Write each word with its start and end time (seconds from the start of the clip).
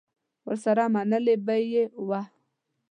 ورسره 0.45 0.85
منلې 0.93 1.35
به 1.45 1.55
یې 1.71 1.83
وه. 2.07 2.21